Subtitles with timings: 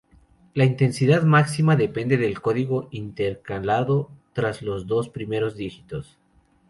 [0.55, 6.17] La intensidad máxima depende del código intercalado tras los dos primeros dígitos.